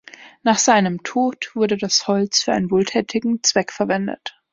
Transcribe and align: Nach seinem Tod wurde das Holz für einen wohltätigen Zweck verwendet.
Nach 0.41 0.57
seinem 0.57 1.03
Tod 1.03 1.51
wurde 1.55 1.77
das 1.77 2.07
Holz 2.07 2.41
für 2.41 2.53
einen 2.53 2.71
wohltätigen 2.71 3.43
Zweck 3.43 3.71
verwendet. 3.71 4.35